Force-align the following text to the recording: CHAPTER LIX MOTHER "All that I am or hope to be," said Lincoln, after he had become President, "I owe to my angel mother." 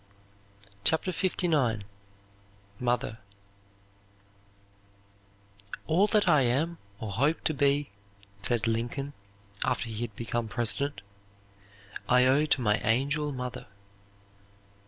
CHAPTER 0.83 1.11
LIX 1.11 1.77
MOTHER 2.79 3.19
"All 5.85 6.07
that 6.07 6.27
I 6.27 6.41
am 6.41 6.79
or 6.99 7.11
hope 7.11 7.41
to 7.43 7.53
be," 7.53 7.91
said 8.41 8.65
Lincoln, 8.65 9.13
after 9.63 9.89
he 9.89 10.01
had 10.01 10.15
become 10.15 10.47
President, 10.47 11.01
"I 12.09 12.25
owe 12.25 12.47
to 12.47 12.61
my 12.61 12.77
angel 12.79 13.31
mother." 13.31 13.67